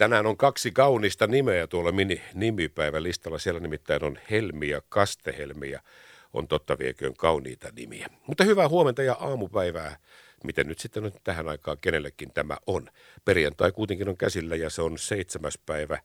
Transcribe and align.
Tänään 0.00 0.26
on 0.26 0.36
kaksi 0.36 0.70
kaunista 0.70 1.26
nimeä 1.26 1.66
tuolla 1.66 1.92
mini 1.92 2.22
nimipäivän 2.34 3.02
listalla. 3.02 3.38
Siellä 3.38 3.60
nimittäin 3.60 4.04
on 4.04 4.18
Helmi 4.30 4.68
ja 4.68 4.82
Kastehelmi 4.88 5.70
ja 5.70 5.80
on 6.32 6.48
totta 6.48 6.78
vieköön 6.78 7.14
kauniita 7.14 7.68
nimiä. 7.76 8.06
Mutta 8.26 8.44
hyvää 8.44 8.68
huomenta 8.68 9.02
ja 9.02 9.14
aamupäivää. 9.14 9.96
Miten 10.44 10.66
nyt 10.68 10.78
sitten 10.78 11.04
on 11.04 11.12
tähän 11.24 11.48
aikaan 11.48 11.76
kenellekin 11.80 12.32
tämä 12.32 12.56
on? 12.66 12.88
Perjantai 13.24 13.72
kuitenkin 13.72 14.08
on 14.08 14.16
käsillä 14.16 14.56
ja 14.56 14.70
se 14.70 14.82
on 14.82 14.98
seitsemäs 14.98 15.58
päivä 15.66 15.98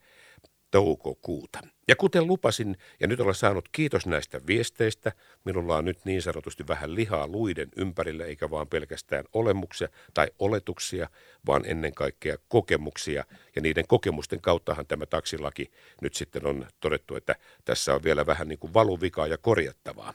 toukokuuta. 0.72 1.60
Ja 1.88 1.96
kuten 1.96 2.28
lupasin, 2.28 2.78
ja 3.00 3.08
nyt 3.08 3.20
olen 3.20 3.36
saanut 3.36 3.70
kiitos 3.72 4.06
näistä 4.06 4.42
viesteistä, 4.48 5.12
minulla 5.44 5.78
on 5.78 5.86
nyt 5.86 6.06
niin 6.06 6.22
sanotusti 6.22 6.68
vähän 6.68 6.96
lihaa 6.96 7.28
luiden 7.28 7.70
ympärillä, 7.76 8.26
eikä 8.26 8.50
vaan 8.50 8.68
pelkästään 8.68 9.26
olemuksia 9.34 9.88
tai 10.14 10.28
oletuksia, 10.40 11.10
vaan 11.48 11.64
ennen 11.66 11.94
kaikkea 11.94 12.38
kokemuksia. 12.48 13.24
Ja 13.56 13.62
niiden 13.62 13.88
kokemusten 13.88 14.42
kauttahan 14.42 14.88
tämä 14.88 15.06
taksilaki 15.06 15.72
nyt 16.02 16.14
sitten 16.14 16.48
on 16.48 16.68
todettu, 16.80 17.16
että 17.16 17.36
tässä 17.66 17.94
on 17.94 18.04
vielä 18.04 18.26
vähän 18.26 18.48
niin 18.48 18.60
kuin 18.60 18.74
valuvikaa 18.74 19.28
ja 19.28 19.38
korjattavaa. 19.38 20.14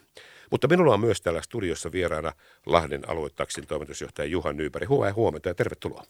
Mutta 0.51 0.67
minulla 0.67 0.93
on 0.93 0.99
myös 0.99 1.21
täällä 1.21 1.41
studiossa 1.41 1.91
vieraana 1.91 2.31
Lahden 2.65 3.09
aluetaksin 3.09 3.67
toimitusjohtaja 3.67 4.25
Juha 4.25 4.53
Nyypäri. 4.53 4.87
Hyvää 4.89 5.13
huomenta 5.13 5.49
ja 5.49 5.55
tervetuloa. 5.55 6.03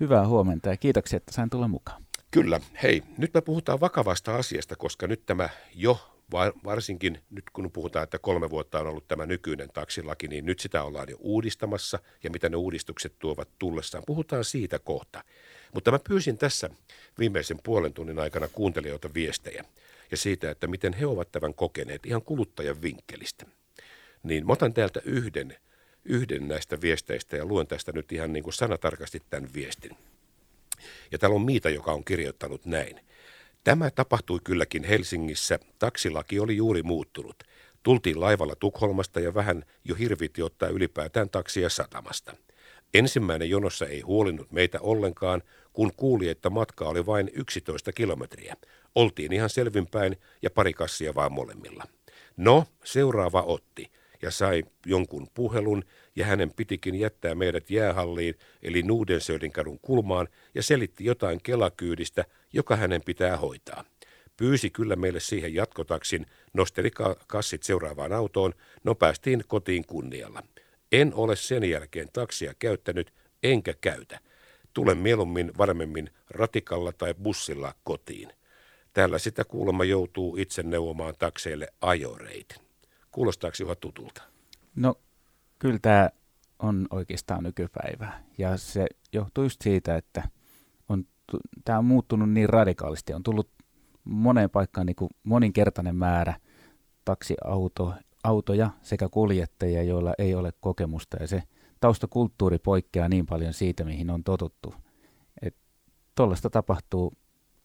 Hyvää 0.00 0.26
huomenta 0.26 0.68
ja 0.68 0.76
kiitoksia, 0.76 1.16
että 1.16 1.32
sain 1.32 1.50
tulla 1.50 1.68
mukaan. 1.68 2.07
Kyllä. 2.30 2.60
Hei, 2.82 3.02
nyt 3.18 3.34
me 3.34 3.40
puhutaan 3.40 3.80
vakavasta 3.80 4.36
asiasta, 4.36 4.76
koska 4.76 5.06
nyt 5.06 5.26
tämä 5.26 5.48
jo 5.74 5.98
varsinkin 6.64 7.18
nyt 7.30 7.44
kun 7.52 7.70
puhutaan, 7.72 8.04
että 8.04 8.18
kolme 8.18 8.50
vuotta 8.50 8.80
on 8.80 8.86
ollut 8.86 9.08
tämä 9.08 9.26
nykyinen 9.26 9.68
taksilaki, 9.72 10.28
niin 10.28 10.46
nyt 10.46 10.60
sitä 10.60 10.82
ollaan 10.82 11.08
jo 11.08 11.16
uudistamassa 11.20 11.98
ja 12.22 12.30
mitä 12.30 12.48
ne 12.48 12.56
uudistukset 12.56 13.18
tuovat 13.18 13.48
tullessaan. 13.58 14.04
Puhutaan 14.06 14.44
siitä 14.44 14.78
kohta. 14.78 15.24
Mutta 15.74 15.90
mä 15.90 15.98
pyysin 16.08 16.38
tässä 16.38 16.70
viimeisen 17.18 17.58
puolen 17.62 17.92
tunnin 17.92 18.18
aikana 18.18 18.48
kuuntelijoita 18.48 19.14
viestejä 19.14 19.64
ja 20.10 20.16
siitä, 20.16 20.50
että 20.50 20.66
miten 20.66 20.92
he 20.92 21.06
ovat 21.06 21.32
tämän 21.32 21.54
kokeneet 21.54 22.06
ihan 22.06 22.22
kuluttajan 22.22 22.82
vinkkelistä. 22.82 23.46
Niin 24.22 24.46
mä 24.46 24.52
otan 24.52 24.74
täältä 24.74 25.00
yhden, 25.04 25.56
yhden 26.04 26.48
näistä 26.48 26.80
viesteistä 26.80 27.36
ja 27.36 27.44
luen 27.44 27.66
tästä 27.66 27.92
nyt 27.92 28.12
ihan 28.12 28.32
niin 28.32 28.42
kuin 28.42 28.54
sanatarkasti 28.54 29.22
tämän 29.30 29.50
viestin. 29.54 29.96
Ja 31.12 31.18
täällä 31.18 31.34
on 31.34 31.44
Miita, 31.44 31.70
joka 31.70 31.92
on 31.92 32.04
kirjoittanut 32.04 32.66
näin. 32.66 33.00
Tämä 33.64 33.90
tapahtui 33.90 34.38
kylläkin 34.44 34.84
Helsingissä. 34.84 35.58
Taksilaki 35.78 36.40
oli 36.40 36.56
juuri 36.56 36.82
muuttunut. 36.82 37.44
Tultiin 37.82 38.20
laivalla 38.20 38.56
Tukholmasta 38.56 39.20
ja 39.20 39.34
vähän 39.34 39.64
jo 39.84 39.94
hirviti 39.94 40.42
ottaa 40.42 40.68
ylipäätään 40.68 41.30
taksia 41.30 41.68
satamasta. 41.68 42.36
Ensimmäinen 42.94 43.50
jonossa 43.50 43.86
ei 43.86 44.00
huolinnut 44.00 44.52
meitä 44.52 44.80
ollenkaan, 44.80 45.42
kun 45.72 45.92
kuuli, 45.96 46.28
että 46.28 46.50
matka 46.50 46.88
oli 46.88 47.06
vain 47.06 47.30
11 47.32 47.92
kilometriä. 47.92 48.56
Oltiin 48.94 49.32
ihan 49.32 49.50
selvinpäin 49.50 50.16
ja 50.42 50.50
pari 50.50 50.72
kassia 50.72 51.14
vaan 51.14 51.32
molemmilla. 51.32 51.84
No, 52.36 52.64
seuraava 52.84 53.42
otti 53.42 53.90
ja 54.22 54.30
sai 54.30 54.64
jonkun 54.86 55.26
puhelun 55.34 55.84
ja 56.18 56.26
hänen 56.26 56.52
pitikin 56.56 56.94
jättää 56.94 57.34
meidät 57.34 57.70
jäähalliin 57.70 58.34
eli 58.62 58.82
Nuudensöödin 58.82 59.52
kadun 59.52 59.78
kulmaan 59.82 60.28
ja 60.54 60.62
selitti 60.62 61.04
jotain 61.04 61.40
kelakyydistä, 61.42 62.24
joka 62.52 62.76
hänen 62.76 63.02
pitää 63.06 63.36
hoitaa. 63.36 63.84
Pyysi 64.36 64.70
kyllä 64.70 64.96
meille 64.96 65.20
siihen 65.20 65.54
jatkotaksin, 65.54 66.26
nosteli 66.52 66.90
kassit 67.26 67.62
seuraavaan 67.62 68.12
autoon, 68.12 68.54
no 68.84 68.94
päästiin 68.94 69.44
kotiin 69.46 69.86
kunnialla. 69.86 70.42
En 70.92 71.14
ole 71.14 71.36
sen 71.36 71.64
jälkeen 71.64 72.08
taksia 72.12 72.54
käyttänyt, 72.58 73.12
enkä 73.42 73.74
käytä. 73.80 74.20
Tulen 74.74 74.98
mieluummin 74.98 75.52
varmemmin 75.58 76.10
ratikalla 76.30 76.92
tai 76.92 77.14
bussilla 77.14 77.74
kotiin. 77.84 78.32
Täällä 78.92 79.18
sitä 79.18 79.44
kuulemma 79.44 79.84
joutuu 79.84 80.36
itse 80.36 80.62
neuvomaan 80.62 81.14
takseille 81.18 81.68
ajoreitin. 81.80 82.62
Kuulostaako 83.10 83.56
Juha 83.60 83.74
tutulta? 83.74 84.22
No 84.76 84.94
kyllä 85.58 85.78
tämä 85.82 86.10
on 86.58 86.86
oikeastaan 86.90 87.42
nykypäivää. 87.42 88.24
Ja 88.38 88.56
se 88.56 88.86
johtuu 89.12 89.44
just 89.44 89.62
siitä, 89.62 89.96
että 89.96 90.28
on, 90.88 91.04
tämä 91.64 91.78
on 91.78 91.84
muuttunut 91.84 92.30
niin 92.30 92.48
radikaalisti. 92.48 93.14
On 93.14 93.22
tullut 93.22 93.50
moneen 94.04 94.50
paikkaan 94.50 94.86
niin 94.86 94.96
kuin 94.96 95.10
moninkertainen 95.22 95.96
määrä 95.96 96.34
taksiautoja 97.04 98.70
sekä 98.82 99.08
kuljettajia, 99.08 99.82
joilla 99.82 100.14
ei 100.18 100.34
ole 100.34 100.52
kokemusta. 100.60 101.16
Ja 101.20 101.26
se 101.26 101.42
taustakulttuuri 101.80 102.58
poikkeaa 102.58 103.08
niin 103.08 103.26
paljon 103.26 103.52
siitä, 103.52 103.84
mihin 103.84 104.10
on 104.10 104.24
totuttu. 104.24 104.74
Tuollaista 106.14 106.50
tapahtuu, 106.50 107.12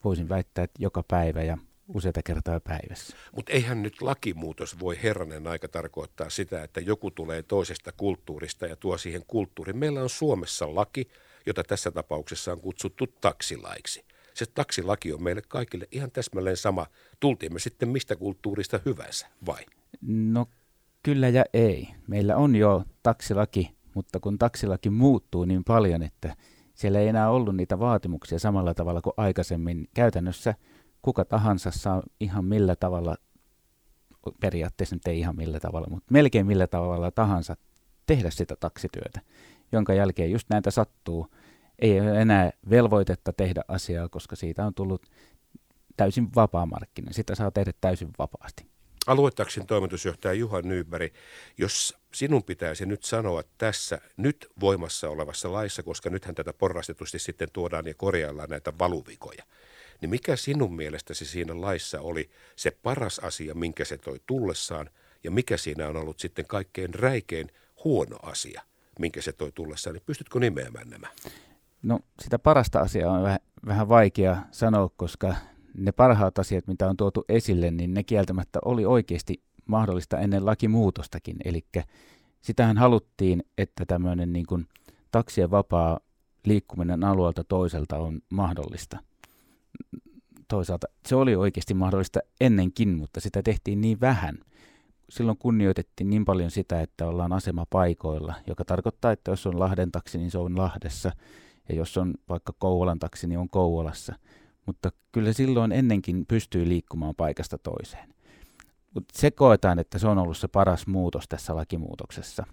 voisin 0.03 0.29
väittää, 0.29 0.63
että 0.63 0.83
joka 0.83 1.03
päivä 1.07 1.43
ja 1.43 1.57
useita 1.87 2.23
kertaa 2.23 2.59
päivässä. 2.59 3.17
Mutta 3.35 3.51
eihän 3.51 3.83
nyt 3.83 4.01
lakimuutos 4.01 4.79
voi 4.79 4.99
herranen 5.03 5.47
aika 5.47 5.67
tarkoittaa 5.67 6.29
sitä, 6.29 6.63
että 6.63 6.79
joku 6.79 7.11
tulee 7.11 7.43
toisesta 7.43 7.91
kulttuurista 7.91 8.67
ja 8.67 8.75
tuo 8.75 8.97
siihen 8.97 9.23
kulttuuriin. 9.27 9.77
Meillä 9.77 10.01
on 10.01 10.09
Suomessa 10.09 10.75
laki, 10.75 11.07
jota 11.45 11.63
tässä 11.63 11.91
tapauksessa 11.91 12.51
on 12.51 12.61
kutsuttu 12.61 13.07
taksilaiksi. 13.07 14.05
Se 14.33 14.45
taksilaki 14.45 15.13
on 15.13 15.23
meille 15.23 15.41
kaikille 15.47 15.87
ihan 15.91 16.11
täsmälleen 16.11 16.57
sama. 16.57 16.87
Tultiin 17.19 17.53
me 17.53 17.59
sitten 17.59 17.89
mistä 17.89 18.15
kulttuurista 18.15 18.79
hyvänsä, 18.85 19.27
vai? 19.45 19.65
No 20.01 20.45
kyllä 21.03 21.29
ja 21.29 21.43
ei. 21.53 21.87
Meillä 22.07 22.35
on 22.37 22.55
jo 22.55 22.83
taksilaki, 23.03 23.71
mutta 23.93 24.19
kun 24.19 24.37
taksilaki 24.37 24.89
muuttuu 24.89 25.45
niin 25.45 25.63
paljon, 25.63 26.03
että 26.03 26.35
siellä 26.73 26.99
ei 26.99 27.07
enää 27.07 27.29
ollut 27.29 27.55
niitä 27.55 27.79
vaatimuksia 27.79 28.39
samalla 28.39 28.73
tavalla 28.73 29.01
kuin 29.01 29.13
aikaisemmin. 29.17 29.87
Käytännössä– 29.93 30.55
kuka 31.03 31.25
tahansa 31.25 31.71
saa 31.71 32.03
ihan 32.19 32.45
millä 32.45 32.75
tavalla, 32.75 33.15
periaatteessa 34.39 34.95
nyt 34.95 35.07
ei 35.07 35.19
ihan 35.19 35.35
millä 35.35 35.59
tavalla, 35.59 35.87
mutta 35.89 36.07
melkein 36.09 36.47
millä 36.47 36.67
tavalla 36.67 37.11
tahansa 37.11 37.55
tehdä 38.05 38.29
sitä 38.29 38.55
taksityötä, 38.59 39.21
jonka 39.71 39.93
jälkeen 39.93 40.31
just 40.31 40.49
näitä 40.49 40.71
sattuu. 40.71 41.27
Ei 41.79 42.01
ole 42.01 42.21
enää 42.21 42.51
velvoitetta 42.69 43.33
tehdä 43.33 43.61
asiaa, 43.67 44.09
koska 44.09 44.35
siitä 44.35 44.65
on 44.65 44.73
tullut 44.73 45.05
täysin 45.97 46.35
vapaa 46.35 46.65
markkina. 46.65 47.13
Sitä 47.13 47.35
saa 47.35 47.51
tehdä 47.51 47.71
täysin 47.81 48.09
vapaasti. 48.19 48.65
Aluetaksin 49.07 49.67
toimitusjohtaja 49.67 50.33
Juha 50.33 50.61
Nyberg, 50.61 51.13
jos 51.57 51.97
sinun 52.13 52.43
pitäisi 52.43 52.85
nyt 52.85 53.03
sanoa 53.03 53.43
tässä 53.57 54.01
nyt 54.17 54.47
voimassa 54.59 55.09
olevassa 55.09 55.51
laissa, 55.51 55.83
koska 55.83 56.09
nythän 56.09 56.35
tätä 56.35 56.53
porrastetusti 56.53 57.19
sitten 57.19 57.47
tuodaan 57.53 57.87
ja 57.87 57.93
korjaillaan 57.93 58.49
näitä 58.49 58.73
valuvikoja, 58.79 59.43
niin 60.03 60.09
mikä 60.09 60.35
sinun 60.35 60.75
mielestäsi 60.75 61.25
siinä 61.25 61.61
laissa 61.61 62.01
oli 62.01 62.29
se 62.55 62.71
paras 62.83 63.19
asia, 63.19 63.55
minkä 63.55 63.85
se 63.85 63.97
toi 63.97 64.19
tullessaan, 64.25 64.89
ja 65.23 65.31
mikä 65.31 65.57
siinä 65.57 65.87
on 65.87 65.97
ollut 65.97 66.19
sitten 66.19 66.45
kaikkein 66.45 66.93
räikein 66.93 67.47
huono 67.83 68.17
asia, 68.23 68.61
minkä 68.99 69.21
se 69.21 69.33
toi 69.33 69.51
tullessaan, 69.51 69.93
niin 69.93 70.03
pystytkö 70.05 70.39
nimeämään 70.39 70.89
nämä? 70.89 71.07
No 71.83 71.99
sitä 72.21 72.39
parasta 72.39 72.79
asiaa 72.79 73.13
on 73.13 73.23
vähän, 73.23 73.39
vähän 73.65 73.89
vaikea 73.89 74.37
sanoa, 74.51 74.89
koska 74.97 75.35
ne 75.77 75.91
parhaat 75.91 76.39
asiat, 76.39 76.67
mitä 76.67 76.87
on 76.87 76.97
tuotu 76.97 77.25
esille, 77.29 77.71
niin 77.71 77.93
ne 77.93 78.03
kieltämättä 78.03 78.59
oli 78.65 78.85
oikeasti 78.85 79.41
mahdollista 79.65 80.19
ennen 80.19 80.45
lakimuutostakin. 80.45 81.37
Eli 81.45 81.65
sitähän 82.41 82.77
haluttiin, 82.77 83.43
että 83.57 83.85
tämmöinen 83.85 84.33
niin 84.33 84.45
kuin 84.45 84.67
taksien 85.11 85.51
vapaa 85.51 85.99
liikkuminen 86.45 87.03
alueelta 87.03 87.43
toiselta 87.43 87.97
on 87.97 88.21
mahdollista– 88.29 88.97
toisaalta 90.47 90.87
se 91.05 91.15
oli 91.15 91.35
oikeasti 91.35 91.73
mahdollista 91.73 92.19
ennenkin, 92.41 92.97
mutta 92.97 93.19
sitä 93.19 93.43
tehtiin 93.43 93.81
niin 93.81 93.99
vähän. 94.01 94.37
Silloin 95.09 95.37
kunnioitettiin 95.37 96.09
niin 96.09 96.25
paljon 96.25 96.51
sitä, 96.51 96.81
että 96.81 97.07
ollaan 97.07 97.33
asemapaikoilla, 97.33 98.33
joka 98.47 98.65
tarkoittaa, 98.65 99.11
että 99.11 99.31
jos 99.31 99.47
on 99.47 99.59
Lahden 99.59 99.91
taksi, 99.91 100.17
niin 100.17 100.31
se 100.31 100.37
on 100.37 100.57
Lahdessa, 100.57 101.11
ja 101.69 101.75
jos 101.75 101.97
on 101.97 102.13
vaikka 102.29 102.53
Kouvolan 102.57 102.99
taksi, 102.99 103.27
niin 103.27 103.39
on 103.39 103.49
Kouvolassa. 103.49 104.15
Mutta 104.65 104.91
kyllä 105.11 105.33
silloin 105.33 105.71
ennenkin 105.71 106.25
pystyy 106.25 106.69
liikkumaan 106.69 107.15
paikasta 107.15 107.57
toiseen. 107.57 108.13
Mutta 108.93 109.19
se 109.19 109.31
koetaan, 109.31 109.79
että 109.79 109.99
se 109.99 110.07
on 110.07 110.17
ollut 110.17 110.37
se 110.37 110.47
paras 110.47 110.87
muutos 110.87 111.27
tässä 111.27 111.55
lakimuutoksessa. 111.55 112.45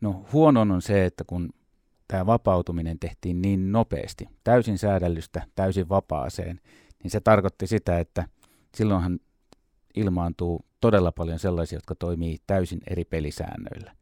No 0.00 0.24
huonon 0.32 0.70
on 0.70 0.82
se, 0.82 1.04
että 1.04 1.24
kun 1.26 1.50
tämä 2.08 2.26
vapautuminen 2.26 2.98
tehtiin 2.98 3.42
niin 3.42 3.72
nopeasti, 3.72 4.28
täysin 4.44 4.78
säädellystä, 4.78 5.46
täysin 5.54 5.88
vapaaseen, 5.88 6.60
niin 7.02 7.10
se 7.10 7.20
tarkoitti 7.20 7.66
sitä, 7.66 7.98
että 7.98 8.28
silloinhan 8.74 9.20
ilmaantuu 9.94 10.64
todella 10.80 11.12
paljon 11.12 11.38
sellaisia, 11.38 11.76
jotka 11.76 11.94
toimii 11.94 12.38
täysin 12.46 12.80
eri 12.90 13.04
pelisäännöillä. 13.04 13.96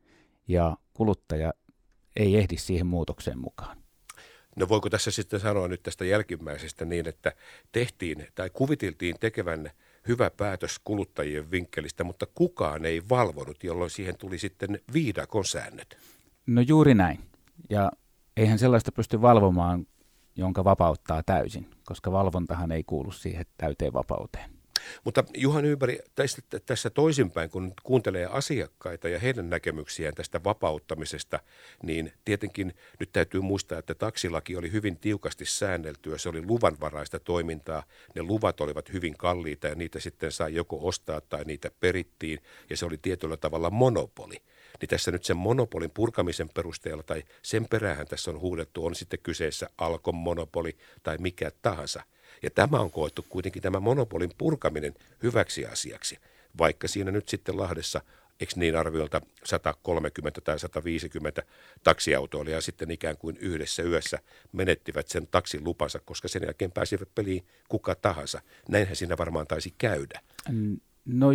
Ja 0.48 0.76
kuluttaja 0.94 1.52
ei 2.16 2.36
ehdi 2.36 2.56
siihen 2.56 2.86
muutokseen 2.86 3.38
mukaan. 3.38 3.82
No 4.56 4.68
voiko 4.68 4.90
tässä 4.90 5.10
sitten 5.10 5.40
sanoa 5.40 5.68
nyt 5.68 5.82
tästä 5.82 6.04
jälkimmäisestä 6.04 6.84
niin, 6.84 7.08
että 7.08 7.32
tehtiin 7.72 8.26
tai 8.34 8.50
kuviteltiin 8.50 9.16
tekevän 9.20 9.70
hyvä 10.08 10.30
päätös 10.30 10.80
kuluttajien 10.84 11.50
vinkkelistä, 11.50 12.04
mutta 12.04 12.26
kukaan 12.34 12.84
ei 12.84 13.02
valvonut, 13.08 13.64
jolloin 13.64 13.90
siihen 13.90 14.18
tuli 14.18 14.38
sitten 14.38 14.80
viidakon 14.92 15.44
säännöt? 15.44 15.98
No 16.46 16.60
juuri 16.60 16.94
näin. 16.94 17.31
Ja 17.70 17.90
eihän 18.36 18.58
sellaista 18.58 18.92
pysty 18.92 19.22
valvomaan 19.22 19.86
jonka 20.36 20.64
vapauttaa 20.64 21.22
täysin, 21.22 21.70
koska 21.84 22.12
valvontahan 22.12 22.72
ei 22.72 22.84
kuulu 22.84 23.10
siihen 23.10 23.46
täyteen 23.56 23.92
vapauteen. 23.92 24.50
Mutta 25.04 25.24
Juhan 25.36 25.64
Ympäri, 25.64 25.98
tässä, 26.14 26.42
tässä 26.66 26.90
toisinpäin, 26.90 27.50
kun 27.50 27.72
kuuntelee 27.82 28.26
asiakkaita 28.26 29.08
ja 29.08 29.18
heidän 29.18 29.50
näkemyksiään 29.50 30.14
tästä 30.14 30.40
vapauttamisesta, 30.44 31.40
niin 31.82 32.12
tietenkin 32.24 32.74
nyt 33.00 33.12
täytyy 33.12 33.40
muistaa, 33.40 33.78
että 33.78 33.94
taksilaki 33.94 34.56
oli 34.56 34.72
hyvin 34.72 34.96
tiukasti 34.96 35.44
säänneltyä. 35.46 36.18
Se 36.18 36.28
oli 36.28 36.46
luvanvaraista 36.46 37.20
toimintaa. 37.20 37.82
Ne 38.14 38.22
luvat 38.22 38.60
olivat 38.60 38.92
hyvin 38.92 39.16
kalliita 39.18 39.66
ja 39.66 39.74
niitä 39.74 40.00
sitten 40.00 40.32
sai 40.32 40.54
joko 40.54 40.78
ostaa 40.82 41.20
tai 41.20 41.44
niitä 41.44 41.70
perittiin. 41.80 42.38
Ja 42.70 42.76
se 42.76 42.86
oli 42.86 42.98
tietyllä 42.98 43.36
tavalla 43.36 43.70
monopoli 43.70 44.36
niin 44.82 44.88
tässä 44.88 45.10
nyt 45.10 45.24
sen 45.24 45.36
monopolin 45.36 45.90
purkamisen 45.90 46.48
perusteella 46.48 47.02
tai 47.02 47.22
sen 47.42 47.66
perään 47.70 48.06
tässä 48.06 48.30
on 48.30 48.40
huudettu, 48.40 48.86
on 48.86 48.94
sitten 48.94 49.18
kyseessä 49.22 49.68
Alkon 49.78 50.14
monopoli 50.14 50.76
tai 51.02 51.18
mikä 51.18 51.52
tahansa. 51.62 52.02
Ja 52.42 52.50
tämä 52.50 52.80
on 52.80 52.90
koettu 52.90 53.26
kuitenkin 53.28 53.62
tämä 53.62 53.80
monopolin 53.80 54.30
purkaminen 54.38 54.94
hyväksi 55.22 55.66
asiaksi, 55.66 56.18
vaikka 56.58 56.88
siinä 56.88 57.10
nyt 57.10 57.28
sitten 57.28 57.56
Lahdessa 57.56 58.00
eikö 58.40 58.52
niin 58.56 58.76
arviolta 58.76 59.20
130 59.44 60.40
tai 60.40 60.58
150 60.58 61.42
taksiautoilijaa 61.84 62.60
sitten 62.60 62.90
ikään 62.90 63.16
kuin 63.16 63.36
yhdessä 63.36 63.82
yössä 63.82 64.18
menettivät 64.52 65.08
sen 65.08 65.26
taksin 65.26 65.64
lupansa, 65.64 66.00
koska 66.04 66.28
sen 66.28 66.42
jälkeen 66.42 66.72
pääsivät 66.72 67.08
peliin 67.14 67.46
kuka 67.68 67.94
tahansa. 67.94 68.40
Näinhän 68.68 68.96
siinä 68.96 69.18
varmaan 69.18 69.46
taisi 69.46 69.74
käydä. 69.78 70.20
No 71.04 71.28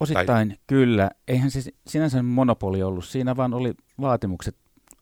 osittain 0.00 0.48
tai... 0.48 0.58
kyllä. 0.66 1.10
Eihän 1.28 1.50
se 1.50 1.60
sinänsä 1.86 2.22
monopoli 2.22 2.82
ollut. 2.82 3.04
Siinä 3.04 3.36
vaan 3.36 3.54
oli 3.54 3.74
vaatimukset 4.00 4.56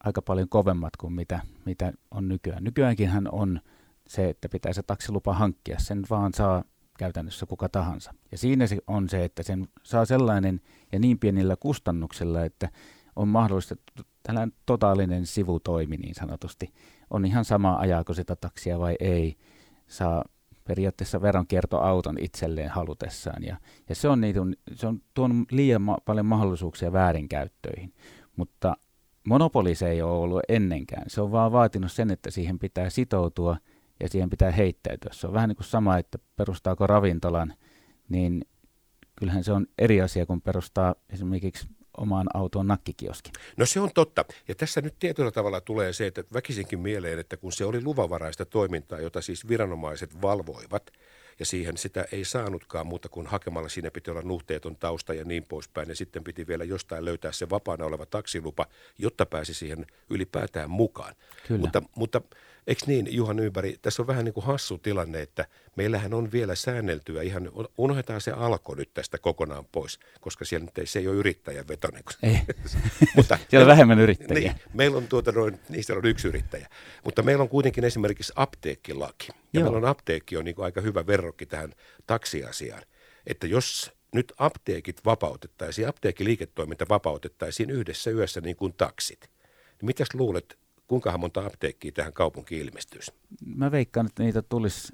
aika 0.04 0.22
paljon 0.22 0.48
kovemmat 0.48 0.96
kuin 0.96 1.12
mitä, 1.12 1.40
mitä 1.64 1.92
on 2.10 2.28
nykyään. 2.28 2.64
Nykyäänkin 2.64 3.08
hän 3.08 3.28
on 3.32 3.60
se, 4.08 4.28
että 4.28 4.48
pitää 4.48 4.72
se 4.72 4.82
taksilupa 4.82 5.34
hankkia. 5.34 5.78
Sen 5.78 6.02
vaan 6.10 6.34
saa 6.34 6.64
käytännössä 6.98 7.46
kuka 7.46 7.68
tahansa. 7.68 8.14
Ja 8.32 8.38
siinä 8.38 8.66
se 8.66 8.78
on 8.86 9.08
se, 9.08 9.24
että 9.24 9.42
sen 9.42 9.68
saa 9.82 10.04
sellainen 10.04 10.60
ja 10.92 10.98
niin 10.98 11.18
pienillä 11.18 11.56
kustannuksilla, 11.56 12.44
että 12.44 12.68
on 13.16 13.28
mahdollista 13.28 13.74
tällainen 14.22 14.52
totaalinen 14.66 15.26
sivutoimi 15.26 15.96
niin 15.96 16.14
sanotusti. 16.14 16.72
On 17.10 17.24
ihan 17.24 17.44
sama 17.44 17.76
ajaako 17.76 18.14
sitä 18.14 18.36
taksia 18.36 18.78
vai 18.78 18.96
ei. 19.00 19.36
Saa 19.86 20.24
periaatteessa 20.64 21.22
veronkiertoauton 21.22 22.16
itselleen 22.20 22.70
halutessaan. 22.70 23.44
Ja, 23.44 23.56
ja 23.88 23.94
se, 23.94 24.08
on 24.08 24.20
niitä, 24.20 24.40
se 24.74 24.86
on 24.86 25.02
tuonut 25.14 25.52
liian 25.52 25.82
ma- 25.82 25.98
paljon 26.04 26.26
mahdollisuuksia 26.26 26.92
väärinkäyttöihin. 26.92 27.94
Mutta 28.36 28.76
monopoli 29.28 29.74
se 29.74 29.90
ei 29.90 30.02
ole 30.02 30.12
ollut 30.12 30.42
ennenkään. 30.48 31.04
Se 31.06 31.20
on 31.20 31.32
vaan 31.32 31.52
vaatinut 31.52 31.92
sen, 31.92 32.10
että 32.10 32.30
siihen 32.30 32.58
pitää 32.58 32.90
sitoutua– 32.90 33.56
ja 34.02 34.08
siihen 34.08 34.30
pitää 34.30 34.50
heittäytyä. 34.50 35.10
Se 35.12 35.26
on 35.26 35.32
vähän 35.32 35.48
niin 35.48 35.56
kuin 35.56 35.66
sama, 35.66 35.98
että 35.98 36.18
perustaako 36.36 36.86
ravintolan, 36.86 37.54
niin 38.08 38.44
kyllähän 39.16 39.44
se 39.44 39.52
on 39.52 39.66
eri 39.78 40.02
asia 40.02 40.26
kuin 40.26 40.40
perustaa 40.40 40.94
esimerkiksi 41.10 41.68
omaan 41.96 42.26
autoon 42.34 42.66
nakkikioskin. 42.66 43.32
No 43.56 43.66
se 43.66 43.80
on 43.80 43.90
totta. 43.94 44.24
Ja 44.48 44.54
tässä 44.54 44.80
nyt 44.80 44.94
tietyllä 44.98 45.30
tavalla 45.30 45.60
tulee 45.60 45.92
se, 45.92 46.06
että 46.06 46.24
väkisinkin 46.32 46.80
mieleen, 46.80 47.18
että 47.18 47.36
kun 47.36 47.52
se 47.52 47.64
oli 47.64 47.82
luvavaraista 47.82 48.44
toimintaa, 48.44 49.00
jota 49.00 49.20
siis 49.20 49.48
viranomaiset 49.48 50.22
valvoivat, 50.22 50.92
ja 51.38 51.46
siihen 51.46 51.76
sitä 51.76 52.04
ei 52.12 52.24
saanutkaan 52.24 52.86
muuta 52.86 53.08
kuin 53.08 53.26
hakemalla. 53.26 53.68
Siinä 53.68 53.90
piti 53.90 54.10
olla 54.10 54.22
nuhteeton 54.22 54.76
tausta 54.76 55.14
ja 55.14 55.24
niin 55.24 55.44
poispäin. 55.44 55.88
Ja 55.88 55.96
sitten 55.96 56.24
piti 56.24 56.46
vielä 56.46 56.64
jostain 56.64 57.04
löytää 57.04 57.32
se 57.32 57.50
vapaana 57.50 57.84
oleva 57.84 58.06
taksilupa, 58.06 58.66
jotta 58.98 59.26
pääsi 59.26 59.54
siihen 59.54 59.86
ylipäätään 60.10 60.70
mukaan. 60.70 61.14
Kyllä. 61.48 61.60
Mutta, 61.60 61.82
mutta 61.96 62.20
Eikö 62.66 62.82
niin, 62.86 63.14
Juhan 63.14 63.38
Ympäri, 63.38 63.78
tässä 63.82 64.02
on 64.02 64.06
vähän 64.06 64.24
niin 64.24 64.32
kuin 64.34 64.46
hassu 64.46 64.78
tilanne, 64.78 65.22
että 65.22 65.46
meillähän 65.76 66.14
on 66.14 66.32
vielä 66.32 66.54
säänneltyä 66.54 67.22
ihan, 67.22 67.50
unohdetaan 67.78 68.20
se 68.20 68.30
alko 68.30 68.74
nyt 68.74 68.94
tästä 68.94 69.18
kokonaan 69.18 69.64
pois, 69.72 69.98
koska 70.20 70.44
siellä 70.44 70.64
nyt 70.64 70.78
ei, 70.78 70.86
se 70.86 70.98
ei 70.98 71.08
ole 71.08 71.16
yrittäjän 71.16 71.68
vetonen. 71.68 72.02
Ei, 72.22 72.38
mutta 73.16 73.38
siellä 73.48 73.64
on 73.64 73.68
vähemmän 73.68 73.98
yrittäjiä. 73.98 74.52
Niin, 74.52 74.62
meillä 74.74 74.96
on 74.96 75.08
tuota 75.08 75.32
noin, 75.32 75.60
niistä 75.68 75.94
on 75.94 76.06
yksi 76.06 76.28
yrittäjä, 76.28 76.68
mutta 77.04 77.22
meillä 77.22 77.42
on 77.42 77.48
kuitenkin 77.48 77.84
esimerkiksi 77.84 78.32
apteekkilaki. 78.36 79.28
Ja 79.28 79.34
Joo. 79.52 79.62
meillä 79.62 79.78
on 79.78 79.90
apteekki 79.90 80.36
on 80.36 80.44
niin 80.44 80.54
kuin 80.54 80.64
aika 80.64 80.80
hyvä 80.80 81.06
verrokki 81.06 81.46
tähän 81.46 81.72
taksiasiaan, 82.06 82.82
että 83.26 83.46
jos 83.46 83.92
nyt 84.14 84.32
apteekit 84.38 85.04
vapautettaisiin, 85.04 85.88
apteekkiliiketoiminta 85.88 86.86
vapautettaisiin 86.88 87.70
yhdessä 87.70 88.10
yössä 88.10 88.40
niin 88.40 88.56
kuin 88.56 88.74
taksit. 88.76 89.20
Niin 89.20 89.86
mitäs 89.86 90.08
luulet, 90.14 90.58
kuinka 90.92 91.18
monta 91.18 91.46
apteekkia 91.46 91.92
tähän 91.92 92.12
kaupunkiin 92.12 92.66
ilmestyisi? 92.66 93.12
Mä 93.46 93.70
veikkaan, 93.70 94.06
että 94.06 94.22
niitä 94.22 94.42
tulisi 94.42 94.92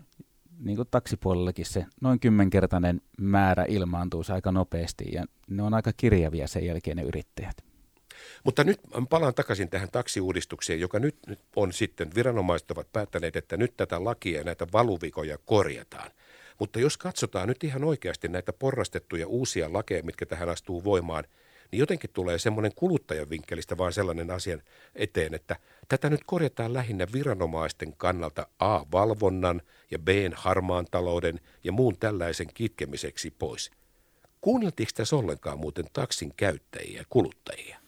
niin 0.58 0.76
kuin 0.76 0.88
taksipuolellakin 0.90 1.66
se 1.66 1.86
noin 2.00 2.20
kymmenkertainen 2.20 3.00
määrä 3.20 3.64
ilmaantuisi 3.68 4.32
aika 4.32 4.52
nopeasti 4.52 5.04
ja 5.12 5.24
ne 5.48 5.62
on 5.62 5.74
aika 5.74 5.92
kirjavia 5.96 6.48
sen 6.48 6.66
jälkeen 6.66 6.96
ne 6.96 7.02
yrittäjät. 7.02 7.64
Mutta 8.44 8.64
nyt 8.64 8.80
palaan 9.10 9.34
takaisin 9.34 9.68
tähän 9.68 9.88
taksiuudistukseen, 9.92 10.80
joka 10.80 10.98
nyt, 10.98 11.16
nyt 11.26 11.40
on 11.56 11.72
sitten, 11.72 12.14
viranomaiset 12.14 12.70
ovat 12.70 12.92
päättäneet, 12.92 13.36
että 13.36 13.56
nyt 13.56 13.76
tätä 13.76 14.04
lakia 14.04 14.38
ja 14.38 14.44
näitä 14.44 14.66
valuvikoja 14.72 15.38
korjataan. 15.38 16.10
Mutta 16.58 16.80
jos 16.80 16.96
katsotaan 16.96 17.48
nyt 17.48 17.64
ihan 17.64 17.84
oikeasti 17.84 18.28
näitä 18.28 18.52
porrastettuja 18.52 19.26
uusia 19.26 19.72
lakeja, 19.72 20.02
mitkä 20.02 20.26
tähän 20.26 20.48
astuu 20.48 20.84
voimaan– 20.84 21.24
niin 21.72 21.80
jotenkin 21.80 22.10
tulee 22.12 22.38
semmoinen 22.38 22.72
kuluttajan 22.76 23.30
vinkkelistä 23.30 23.78
vaan 23.78 23.92
sellainen 23.92 24.30
asian 24.30 24.62
eteen, 24.94 25.34
että 25.34 25.56
tätä 25.88 26.10
nyt 26.10 26.20
korjataan 26.26 26.72
lähinnä 26.72 27.06
viranomaisten 27.12 27.94
kannalta 27.96 28.46
A. 28.58 28.80
valvonnan 28.92 29.62
ja 29.90 29.98
B. 29.98 30.08
harmaan 30.34 30.86
talouden 30.90 31.40
ja 31.64 31.72
muun 31.72 31.96
tällaisen 31.98 32.46
kitkemiseksi 32.54 33.30
pois. 33.30 33.70
Kuunneltiinko 34.40 34.90
tässä 34.94 35.16
ollenkaan 35.16 35.58
muuten 35.58 35.84
taksin 35.92 36.32
käyttäjiä 36.36 36.98
ja 36.98 37.04
kuluttajia? 37.10 37.78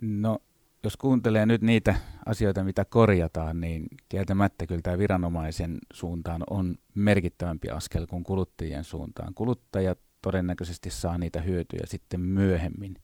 No, 0.00 0.38
jos 0.84 0.96
kuuntelee 0.96 1.46
nyt 1.46 1.62
niitä 1.62 1.94
asioita, 2.26 2.64
mitä 2.64 2.84
korjataan, 2.84 3.60
niin 3.60 3.86
kieltämättä 4.08 4.66
kyllä 4.66 4.80
tämä 4.82 4.98
viranomaisen 4.98 5.78
suuntaan 5.92 6.42
on 6.50 6.76
merkittävämpi 6.94 7.68
askel 7.68 8.06
kuin 8.06 8.24
kuluttajien 8.24 8.84
suuntaan. 8.84 9.34
Kuluttajat 9.34 9.98
todennäköisesti 10.22 10.90
saa 10.90 11.18
niitä 11.18 11.40
hyötyjä 11.40 11.82
sitten 11.84 12.20
myöhemmin. 12.20 12.96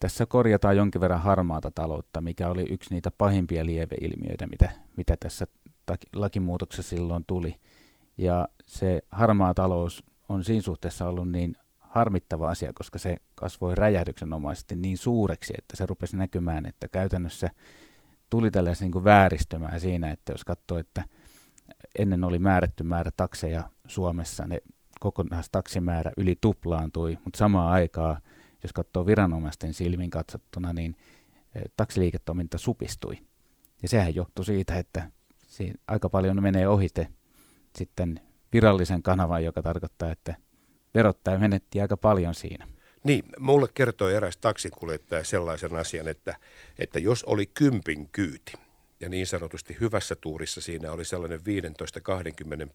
Tässä 0.00 0.26
korjataan 0.26 0.76
jonkin 0.76 1.00
verran 1.00 1.20
harmaata 1.22 1.70
taloutta, 1.74 2.20
mikä 2.20 2.48
oli 2.48 2.66
yksi 2.70 2.94
niitä 2.94 3.10
pahimpia 3.18 3.66
lieveilmiöitä, 3.66 4.46
mitä, 4.46 4.70
mitä 4.96 5.16
tässä 5.20 5.46
lakimuutoksessa 6.14 6.90
silloin 6.90 7.24
tuli. 7.26 7.56
Ja 8.18 8.48
se 8.66 9.02
harmaa 9.10 9.54
talous 9.54 10.04
on 10.28 10.44
siinä 10.44 10.62
suhteessa 10.62 11.08
ollut 11.08 11.30
niin 11.30 11.56
harmittava 11.78 12.50
asia, 12.50 12.72
koska 12.74 12.98
se 12.98 13.16
kasvoi 13.34 13.74
räjähdyksenomaisesti 13.74 14.76
niin 14.76 14.98
suureksi, 14.98 15.54
että 15.58 15.76
se 15.76 15.86
rupesi 15.86 16.16
näkymään, 16.16 16.66
että 16.66 16.88
käytännössä 16.88 17.50
tuli 18.30 18.50
tällaisen 18.50 18.90
niin 18.90 19.04
vääristymää 19.04 19.78
siinä, 19.78 20.10
että 20.10 20.32
jos 20.32 20.44
katsoo, 20.44 20.78
että 20.78 21.04
ennen 21.98 22.24
oli 22.24 22.38
määrätty 22.38 22.82
määrä 22.82 23.10
takseja 23.16 23.70
Suomessa, 23.86 24.46
ne 24.46 24.60
kokonaistaksimäärä 25.04 26.12
yli 26.16 26.36
tuplaantui, 26.40 27.18
mutta 27.24 27.38
samaan 27.38 27.72
aikaan, 27.72 28.22
jos 28.62 28.72
katsoo 28.72 29.06
viranomaisten 29.06 29.74
silmin 29.74 30.10
katsottuna, 30.10 30.72
niin 30.72 30.96
e, 31.54 31.60
taksiliiketoiminta 31.76 32.58
supistui. 32.58 33.18
Ja 33.82 33.88
sehän 33.88 34.14
johtui 34.14 34.44
siitä, 34.44 34.78
että 34.78 35.10
siinä 35.46 35.78
aika 35.88 36.08
paljon 36.08 36.42
menee 36.42 36.68
ohite 36.68 37.08
sitten 37.76 38.20
virallisen 38.52 39.02
kanavan, 39.02 39.44
joka 39.44 39.62
tarkoittaa, 39.62 40.12
että 40.12 40.34
verottaja 40.94 41.38
menetti 41.38 41.80
aika 41.80 41.96
paljon 41.96 42.34
siinä. 42.34 42.68
Niin, 43.04 43.24
mulle 43.38 43.68
kertoi 43.74 44.14
eräs 44.14 44.36
taksikuljettaja 44.36 45.24
sellaisen 45.24 45.74
asian, 45.76 46.08
että, 46.08 46.36
että 46.78 46.98
jos 46.98 47.24
oli 47.24 47.46
kympin 47.46 48.08
kyyti, 48.08 48.52
ja 49.00 49.08
niin 49.08 49.26
sanotusti 49.26 49.76
hyvässä 49.80 50.16
tuurissa 50.16 50.60
siinä 50.60 50.92
oli 50.92 51.04
sellainen 51.04 51.40
15-20 51.40 51.42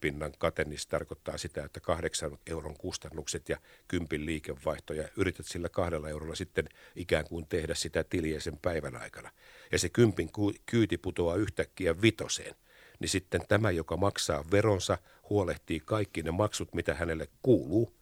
pinnan 0.02 0.34
kate, 0.38 0.64
niin 0.64 0.80
se 0.80 0.88
tarkoittaa 0.88 1.38
sitä, 1.38 1.64
että 1.64 1.80
8 1.80 2.38
euron 2.48 2.78
kustannukset 2.78 3.50
ja 3.50 3.58
kympin 3.88 4.26
liikevaihto 4.26 4.94
ja 4.94 5.10
yrität 5.18 5.46
sillä 5.46 5.70
kahdella 5.70 6.10
eurolla 6.10 6.36
sitten 6.36 6.70
ikään 6.96 7.26
kuin 7.26 7.46
tehdä 7.48 7.76
sitä 7.76 8.04
tiliä 8.04 8.40
sen 8.40 8.58
päivän 8.62 8.96
aikana. 8.96 9.32
Ja 9.72 9.80
se 9.80 9.90
kympin 9.90 10.30
kyyti 10.66 10.98
putoaa 10.98 11.36
yhtäkkiä 11.36 12.02
vitoseen 12.02 12.56
niin 13.00 13.10
sitten 13.10 13.42
tämä, 13.48 13.72
joka 13.72 13.98
maksaa 13.98 14.46
veronsa, 14.52 14.98
huolehtii 15.30 15.80
kaikki 15.86 16.24
ne 16.24 16.32
maksut, 16.32 16.74
mitä 16.74 16.94
hänelle 16.94 17.28
kuuluu, 17.42 17.94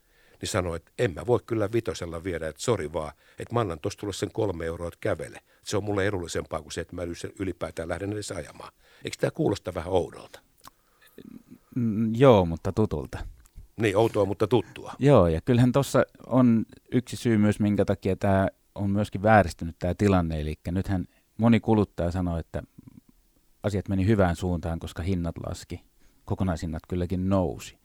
niin 0.41 0.49
sanoi, 0.49 0.75
että 0.75 0.91
en 0.99 1.13
mä 1.13 1.25
voi 1.25 1.39
kyllä 1.45 1.71
vitosella 1.73 2.23
viedä, 2.23 2.47
että 2.47 2.61
sori 2.61 2.93
vaan, 2.93 3.11
että 3.39 3.53
mä 3.53 3.59
annan 3.59 3.79
tuossa 3.79 3.99
tulla 3.99 4.13
sen 4.13 4.31
kolme 4.31 4.65
euroa, 4.65 4.87
että 4.87 4.97
kävele. 5.01 5.39
Se 5.67 5.77
on 5.77 5.83
mulle 5.83 6.07
edullisempaa 6.07 6.61
kuin 6.61 6.71
se, 6.71 6.81
että 6.81 6.95
mä 6.95 7.01
ylipäätään 7.39 7.89
lähden 7.89 8.13
edes 8.13 8.31
ajamaan. 8.31 8.73
Eikö 9.03 9.17
tämä 9.19 9.31
kuulosta 9.31 9.73
vähän 9.73 9.93
oudolta? 9.93 10.39
Mm, 11.75 12.15
joo, 12.15 12.45
mutta 12.45 12.71
tutulta. 12.71 13.19
Niin, 13.77 13.97
outoa, 13.97 14.25
mutta 14.25 14.47
tuttua. 14.47 14.93
Joo, 14.99 15.27
ja 15.27 15.41
kyllähän 15.41 15.71
tuossa 15.71 16.05
on 16.27 16.65
yksi 16.91 17.15
syy 17.15 17.37
myös, 17.37 17.59
minkä 17.59 17.85
takia 17.85 18.15
tämä 18.15 18.47
on 18.75 18.89
myöskin 18.89 19.23
vääristynyt 19.23 19.75
tämä 19.79 19.93
tilanne. 19.93 20.41
Eli 20.41 20.55
nythän 20.71 21.05
moni 21.37 21.59
kuluttaja 21.59 22.11
sanoo, 22.11 22.37
että 22.37 22.63
asiat 23.63 23.89
meni 23.89 24.05
hyvään 24.07 24.35
suuntaan, 24.35 24.79
koska 24.79 25.03
hinnat 25.03 25.35
laski. 25.47 25.83
Kokonaishinnat 26.25 26.83
kylläkin 26.87 27.29
nousi. 27.29 27.77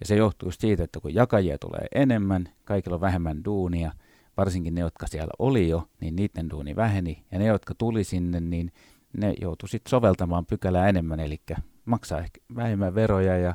Ja 0.00 0.06
se 0.06 0.16
johtuu 0.16 0.50
siitä, 0.50 0.84
että 0.84 1.00
kun 1.00 1.14
jakajia 1.14 1.58
tulee 1.58 1.86
enemmän, 1.94 2.48
kaikilla 2.64 2.94
on 2.94 3.00
vähemmän 3.00 3.44
duunia, 3.44 3.92
varsinkin 4.38 4.74
ne, 4.74 4.80
jotka 4.80 5.06
siellä 5.06 5.32
oli 5.38 5.68
jo, 5.68 5.88
niin 6.00 6.16
niiden 6.16 6.50
duuni 6.50 6.76
väheni. 6.76 7.24
Ja 7.32 7.38
ne, 7.38 7.46
jotka 7.46 7.74
tuli 7.74 8.04
sinne, 8.04 8.40
niin 8.40 8.72
ne 9.12 9.34
joutui 9.40 9.68
sitten 9.68 9.90
soveltamaan 9.90 10.46
pykälää 10.46 10.88
enemmän, 10.88 11.20
eli 11.20 11.40
maksaa 11.84 12.18
ehkä 12.18 12.40
vähemmän 12.56 12.94
veroja 12.94 13.38
ja 13.38 13.54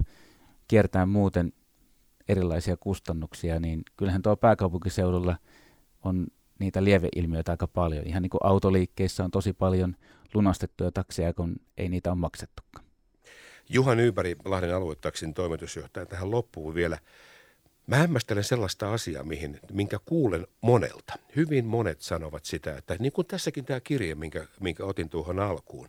kiertää 0.68 1.06
muuten 1.06 1.54
erilaisia 2.28 2.78
kustannuksia, 2.78 3.60
niin 3.60 3.84
kyllähän 3.98 4.22
tuo 4.22 4.36
pääkaupunkiseudulla 4.36 5.38
on 6.04 6.28
niitä 6.60 6.84
lieveilmiöitä 6.84 7.52
aika 7.52 7.68
paljon. 7.68 8.08
Ihan 8.08 8.22
niin 8.22 8.30
kuin 8.30 8.42
autoliikkeissä 8.44 9.24
on 9.24 9.32
tosi 9.32 9.54
paljon 9.54 9.96
lunastettuja 10.34 10.92
takseja, 10.92 11.34
kun 11.34 11.56
ei 11.78 11.90
niitä 11.90 12.12
ole 12.12 12.18
maksettukaan. 12.18 12.86
Juha 13.70 13.96
Nyyberg, 13.96 14.40
Lahden 14.46 14.76
aluetaksin 14.76 15.34
toimitusjohtaja, 15.34 16.06
tähän 16.06 16.32
loppuun 16.32 16.76
vielä. 16.76 16.98
Mä 17.88 17.96
hämmästelen 17.96 18.44
sellaista 18.44 18.94
asiaa, 18.94 19.24
mihin, 19.24 19.60
minkä 19.72 20.00
kuulen 20.06 20.48
monelta. 20.62 21.14
Hyvin 21.36 21.66
monet 21.66 22.02
sanovat 22.02 22.46
sitä, 22.46 22.78
että 22.78 22.96
niin 23.00 23.12
kuin 23.12 23.28
tässäkin 23.28 23.66
tämä 23.66 23.80
kirje, 23.80 24.16
minkä, 24.16 24.48
minkä 24.60 24.86
otin 24.86 25.10
tuohon 25.10 25.40
alkuun, 25.40 25.88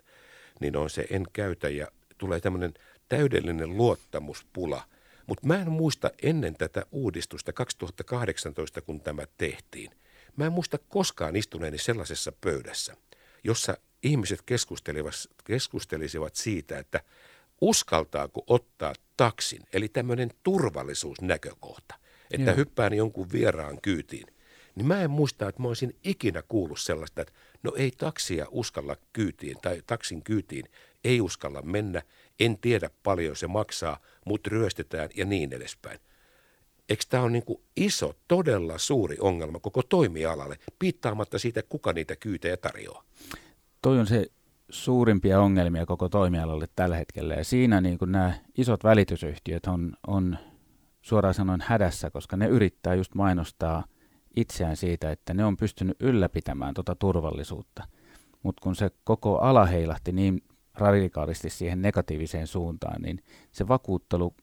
niin 0.61 0.77
on 0.77 0.91
se 0.91 1.07
en 1.11 1.25
käytä 1.33 1.69
ja 1.69 1.87
tulee 2.19 2.41
tämmöinen 2.41 2.75
täydellinen 3.09 3.77
luottamuspula. 3.77 4.83
Mutta 5.27 5.47
mä 5.47 5.63
en 5.63 5.71
muista 5.71 6.11
ennen 6.23 6.57
tätä 6.57 6.87
uudistusta 6.91 7.53
2018, 7.53 8.81
kun 8.81 9.01
tämä 9.01 9.23
tehtiin. 9.39 9.91
Mä 10.37 10.47
en 10.47 10.53
muista 10.53 10.79
koskaan 10.79 11.37
istuneeni 11.37 11.79
sellaisessa 11.79 12.33
pöydässä, 12.41 12.97
jossa 13.45 13.77
ihmiset 14.03 14.43
keskustelisivat 15.45 16.35
siitä, 16.35 16.79
että 16.79 17.01
uskaltaako 17.61 18.45
ottaa 18.47 18.93
taksin, 19.17 19.63
eli 19.73 19.89
tämmöinen 19.89 20.31
turvallisuusnäkökohta, 20.43 21.95
että 22.31 22.51
Joo. 22.51 22.57
hyppään 22.57 22.95
jonkun 22.95 23.33
vieraan 23.33 23.81
kyytiin. 23.83 24.27
Niin 24.75 24.87
mä 24.87 25.03
en 25.03 25.11
muista, 25.11 25.49
että 25.49 25.63
mä 25.63 25.69
olisin 25.69 25.97
ikinä 26.05 26.43
kuullut 26.49 26.81
sellaista, 26.81 27.23
että 27.23 27.33
no 27.63 27.73
ei 27.77 27.91
taksia 27.91 28.47
uskalla 28.51 28.97
kyytiin 29.13 29.57
tai 29.63 29.83
taksin 29.87 30.23
kyytiin 30.23 30.65
ei 31.05 31.21
uskalla 31.21 31.63
mennä, 31.63 32.03
en 32.41 32.59
tiedä 32.59 32.91
paljon 33.03 33.37
se 33.37 33.47
maksaa, 33.47 33.99
mutta 34.27 34.51
ryöstetään 34.51 35.09
ja 35.15 35.25
niin 35.25 35.53
edespäin. 35.53 36.01
Eikö 36.89 37.05
tämä 37.09 37.23
ole 37.23 37.31
niin 37.31 37.45
iso, 37.77 38.15
todella 38.29 38.79
suuri 38.79 39.17
ongelma 39.21 39.61
koko 39.61 39.83
toimialalle, 39.83 40.59
piittaamatta 40.79 41.39
siitä, 41.39 41.63
kuka 41.63 41.93
niitä 41.93 42.17
kyytejä 42.17 42.57
tarjoaa? 42.57 43.05
Toi 43.83 43.99
on 43.99 44.07
se 44.07 44.27
suurimpia 44.75 45.41
ongelmia 45.41 45.87
koko 45.87 46.09
toimialalle 46.09 46.69
tällä 46.77 46.97
hetkellä. 46.97 47.35
Ja 47.35 47.45
siinä 47.45 47.81
niin 47.81 47.99
kuin 47.99 48.13
nämä 48.13 48.33
isot 48.59 48.85
välitysyhtiöt 48.85 49.67
on, 49.67 49.93
on 50.07 50.39
suoraan 51.03 51.35
sanoen 51.35 51.65
hädässä, 51.67 52.11
koska 52.11 52.37
ne 52.37 52.47
yrittää 52.47 52.95
just 52.95 53.15
mainostaa 53.15 53.85
itseään 54.37 54.77
siitä, 54.77 55.11
että 55.11 55.35
ne 55.35 55.45
on 55.45 55.57
pystynyt 55.57 55.97
ylläpitämään 56.01 56.75
tuota 56.75 56.95
turvallisuutta. 56.95 57.85
Mutta 58.43 58.61
kun 58.63 58.75
se 58.75 58.91
koko 59.05 59.39
ala 59.39 59.67
heilahti 59.67 60.13
niin 60.13 60.43
radikaalisti 60.75 61.51
siihen 61.51 61.83
negatiiviseen 61.83 62.47
suuntaan, 62.47 63.03
niin 63.03 63.23
se 63.53 63.69
vakuuttelu 63.69 64.35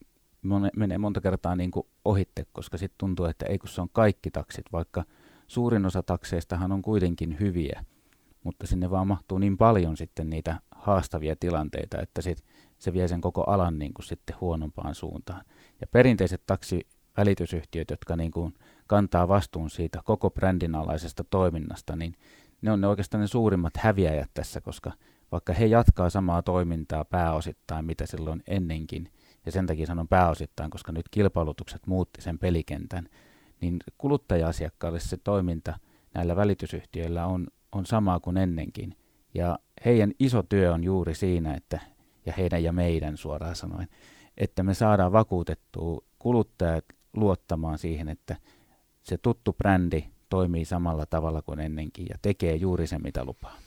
menee 0.75 0.97
monta 0.97 1.21
kertaa 1.21 1.55
niin 1.55 1.71
kuin 1.71 1.87
ohitte, 2.05 2.45
koska 2.51 2.77
sitten 2.77 2.97
tuntuu, 2.97 3.25
että 3.25 3.45
ei 3.45 3.57
kun 3.57 3.69
se 3.69 3.81
on 3.81 3.89
kaikki 3.93 4.31
taksit, 4.31 4.65
vaikka 4.71 5.03
suurin 5.47 5.85
osa 5.85 6.03
takseistahan 6.03 6.71
on 6.71 6.81
kuitenkin 6.81 7.39
hyviä, 7.39 7.85
mutta 8.43 8.67
sinne 8.67 8.91
vaan 8.91 9.07
mahtuu 9.07 9.37
niin 9.37 9.57
paljon 9.57 9.97
sitten 9.97 10.29
niitä 10.29 10.59
haastavia 10.71 11.35
tilanteita, 11.35 12.01
että 12.01 12.21
sit 12.21 12.43
se 12.77 12.93
vie 12.93 13.07
sen 13.07 13.21
koko 13.21 13.43
alan 13.43 13.79
niin 13.79 13.93
kuin 13.93 14.05
sitten 14.05 14.35
huonompaan 14.41 14.95
suuntaan. 14.95 15.45
Ja 15.81 15.87
perinteiset 15.87 16.43
taksivälitysyhtiöt, 16.47 17.89
jotka 17.89 18.15
niin 18.15 18.31
kuin 18.31 18.53
kantaa 18.87 19.27
vastuun 19.27 19.69
siitä 19.69 19.99
koko 20.05 20.29
brändin 20.29 20.75
alaisesta 20.75 21.23
toiminnasta, 21.23 21.95
niin 21.95 22.13
ne 22.61 22.71
on 22.71 22.81
ne 22.81 22.87
oikeastaan 22.87 23.21
ne 23.21 23.27
suurimmat 23.27 23.77
häviäjät 23.77 24.29
tässä, 24.33 24.61
koska 24.61 24.91
vaikka 25.31 25.53
he 25.53 25.65
jatkaa 25.65 26.09
samaa 26.09 26.41
toimintaa 26.41 27.05
pääosittain, 27.05 27.85
mitä 27.85 28.05
silloin 28.05 28.43
ennenkin, 28.47 29.11
ja 29.45 29.51
sen 29.51 29.67
takia 29.67 29.85
sanon 29.85 30.07
pääosittain, 30.07 30.71
koska 30.71 30.91
nyt 30.91 31.09
kilpailutukset 31.11 31.87
muutti 31.87 32.21
sen 32.21 32.39
pelikentän, 32.39 33.09
niin 33.61 33.79
kuluttaja-asiakkaalle 33.97 34.99
se 34.99 35.17
toiminta 35.17 35.79
näillä 36.13 36.35
välitysyhtiöillä 36.35 37.25
on, 37.25 37.47
on 37.71 37.85
samaa 37.85 38.19
kuin 38.19 38.37
ennenkin. 38.37 38.95
Ja 39.33 39.59
heidän 39.85 40.11
iso 40.19 40.43
työ 40.43 40.73
on 40.73 40.83
juuri 40.83 41.15
siinä, 41.15 41.53
että, 41.53 41.79
ja 42.25 42.33
heidän 42.37 42.63
ja 42.63 42.73
meidän 42.73 43.17
suoraan 43.17 43.55
sanoen, 43.55 43.87
että 44.37 44.63
me 44.63 44.73
saadaan 44.73 45.11
vakuutettua 45.11 46.03
kuluttajat 46.19 46.85
luottamaan 47.13 47.77
siihen, 47.77 48.09
että 48.09 48.35
se 49.03 49.17
tuttu 49.17 49.53
brändi 49.53 50.03
toimii 50.29 50.65
samalla 50.65 51.05
tavalla 51.05 51.41
kuin 51.41 51.59
ennenkin 51.59 52.05
ja 52.09 52.15
tekee 52.21 52.55
juuri 52.55 52.87
sen, 52.87 53.01
mitä 53.03 53.25
lupaa. 53.25 53.57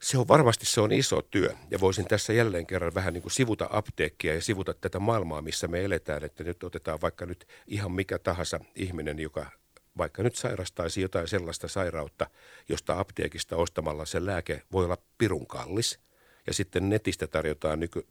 Se 0.00 0.18
on 0.18 0.28
varmasti 0.28 0.66
se 0.66 0.80
on 0.80 0.92
iso 0.92 1.22
työ 1.22 1.54
ja 1.70 1.80
voisin 1.80 2.04
tässä 2.04 2.32
jälleen 2.32 2.66
kerran 2.66 2.94
vähän 2.94 3.14
niin 3.14 3.22
kuin 3.22 3.32
sivuta 3.32 3.68
apteekkia 3.70 4.34
ja 4.34 4.42
sivuta 4.42 4.74
tätä 4.74 4.98
maailmaa, 4.98 5.42
missä 5.42 5.68
me 5.68 5.84
eletään, 5.84 6.24
että 6.24 6.44
nyt 6.44 6.64
otetaan 6.64 6.98
vaikka 7.02 7.26
nyt 7.26 7.46
ihan 7.66 7.92
mikä 7.92 8.18
tahansa 8.18 8.60
ihminen, 8.74 9.18
joka 9.18 9.46
vaikka 9.98 10.22
nyt 10.22 10.36
sairastaisi 10.36 11.00
jotain 11.00 11.28
sellaista 11.28 11.68
sairautta, 11.68 12.26
josta 12.68 12.98
apteekista 13.00 13.56
ostamalla 13.56 14.04
se 14.04 14.26
lääke 14.26 14.62
voi 14.72 14.84
olla 14.84 14.98
pirun 15.18 15.46
kallis 15.46 15.98
ja 16.46 16.54
sitten 16.54 16.88
netistä 16.88 17.26
tarjotaan 17.26 17.80
nyky, 17.80 18.06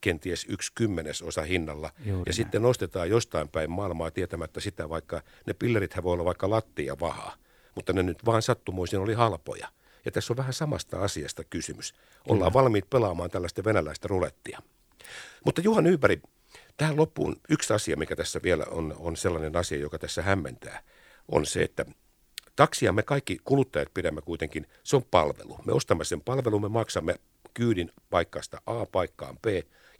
kenties 0.00 0.46
yksi 0.48 0.72
kymmenesosa 0.74 1.42
hinnalla. 1.42 1.90
Juuri 1.98 2.10
ja 2.10 2.14
näin. 2.14 2.34
sitten 2.34 2.62
nostetaan 2.62 3.10
jostain 3.10 3.48
päin 3.48 3.70
maailmaa 3.70 4.10
tietämättä 4.10 4.60
sitä, 4.60 4.88
vaikka 4.88 5.22
ne 5.46 5.54
pillerithän 5.54 6.04
voi 6.04 6.12
olla 6.12 6.24
vaikka 6.24 6.50
lattia 6.50 6.96
vahaa, 7.00 7.34
mutta 7.74 7.92
ne 7.92 8.02
nyt 8.02 8.24
vaan 8.24 8.42
sattumuisin 8.42 8.98
oli 8.98 9.14
halpoja– 9.14 9.68
ja 10.04 10.12
tässä 10.12 10.32
on 10.32 10.36
vähän 10.36 10.52
samasta 10.52 10.98
asiasta 11.00 11.44
kysymys. 11.44 11.94
Ollaan 12.28 12.52
Kyllä. 12.52 12.62
valmiit 12.62 12.90
pelaamaan 12.90 13.30
tällaista 13.30 13.64
venäläistä 13.64 14.08
rulettia. 14.08 14.62
Mutta 15.44 15.60
Juha 15.60 15.80
Nyypäri, 15.80 16.20
tähän 16.76 16.96
loppuun 16.96 17.36
yksi 17.48 17.72
asia, 17.72 17.96
mikä 17.96 18.16
tässä 18.16 18.40
vielä 18.42 18.64
on, 18.70 18.94
on 18.98 19.16
sellainen 19.16 19.56
asia, 19.56 19.78
joka 19.78 19.98
tässä 19.98 20.22
hämmentää, 20.22 20.82
on 21.28 21.46
se, 21.46 21.62
että 21.62 21.84
taksia 22.56 22.92
me 22.92 23.02
kaikki 23.02 23.38
kuluttajat 23.44 23.94
pidämme 23.94 24.20
kuitenkin, 24.20 24.66
se 24.82 24.96
on 24.96 25.04
palvelu. 25.10 25.58
Me 25.66 25.72
ostamme 25.72 26.04
sen 26.04 26.20
palvelun, 26.20 26.62
me 26.62 26.68
maksamme 26.68 27.14
kyydin 27.54 27.90
paikasta 28.10 28.62
A 28.66 28.86
paikkaan 28.86 29.38
B 29.38 29.46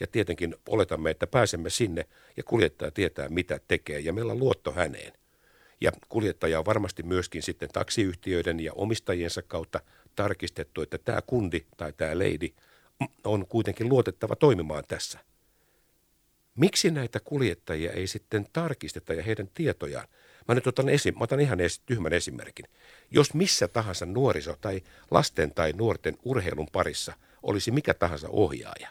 ja 0.01 0.07
tietenkin 0.07 0.55
oletamme, 0.69 1.11
että 1.11 1.27
pääsemme 1.27 1.71
sinne 1.71 2.07
ja 2.37 2.43
kuljettaja 2.43 2.91
tietää, 2.91 3.29
mitä 3.29 3.61
tekee 3.69 4.01
ja 4.01 4.13
meillä 4.13 4.33
on 4.33 4.39
luotto 4.39 4.73
häneen. 4.73 5.13
Ja 5.81 5.93
kuljettaja 6.09 6.59
on 6.59 6.67
varmasti 6.67 7.03
myöskin 7.03 7.43
sitten 7.43 7.69
taksiyhtiöiden 7.73 8.61
ja 8.61 8.73
omistajiensa 8.73 9.43
kautta 9.43 9.81
tarkistettu, 10.17 10.83
että 10.83 10.99
tämä 10.99 11.23
kundi 11.27 11.61
tai 11.77 11.93
tämä 11.93 12.19
leidi 12.19 12.55
on 13.25 13.47
kuitenkin 13.47 13.89
luotettava 13.89 14.37
toimimaan 14.37 14.85
tässä. 14.89 15.19
Miksi 16.55 16.91
näitä 16.91 17.21
kuljettajia 17.21 17.93
ei 17.93 18.07
sitten 18.07 18.47
tarkisteta 18.53 19.15
ja 19.15 19.23
heidän 19.23 19.49
tietojaan? 19.55 20.09
Mä 20.49 20.55
nyt 20.55 20.67
otan, 20.67 20.89
esi- 20.89 21.13
mä 21.13 21.25
otan 21.25 21.41
ihan 21.41 21.61
esi- 21.61 21.83
tyhmän 21.87 22.13
esimerkin. 22.13 22.67
Jos 23.11 23.35
missä 23.35 23.69
tahansa 23.69 24.07
nuoriso 24.07 24.57
tai 24.61 24.81
lasten 25.11 25.55
tai 25.55 25.73
nuorten 25.73 26.19
urheilun 26.25 26.69
parissa 26.73 27.13
olisi 27.43 27.71
mikä 27.71 27.95
tahansa 27.95 28.29
ohjaaja, 28.29 28.91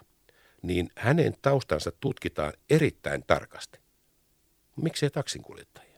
niin 0.61 0.89
hänen 0.97 1.33
taustansa 1.41 1.91
tutkitaan 1.99 2.53
erittäin 2.69 3.23
tarkasti. 3.27 3.79
Miksi 4.75 5.05
ei 5.05 5.09
taksinkuljettaja? 5.09 5.93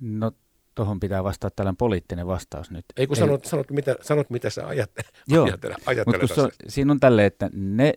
No 0.00 0.32
tuohon 0.74 1.00
pitää 1.00 1.24
vastata 1.24 1.56
tällainen 1.56 1.76
poliittinen 1.76 2.26
vastaus 2.26 2.70
nyt. 2.70 2.84
Ei 2.96 3.06
kun 3.06 3.16
sanot, 3.16 3.44
sanot, 3.44 3.70
mitä, 3.70 3.96
sanot 4.00 4.30
mitä 4.30 4.50
sä 4.50 4.66
ajattelet. 4.66 5.22
Joo, 5.28 5.48
ajattelet 5.86 6.30
mutta 6.30 6.48
siinä 6.68 6.92
on 6.92 7.00
tälle, 7.00 7.26
että 7.26 7.50
ne 7.52 7.94